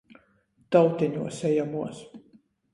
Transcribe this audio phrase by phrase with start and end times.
[0.77, 2.03] Tauteņuos ejamuos...